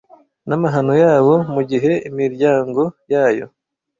N'amahano 0.47 0.93
yabo; 1.03 1.33
mu 1.53 1.61
gihe 1.69 1.91
imiryango 2.09 2.81
yayo, 3.13 3.45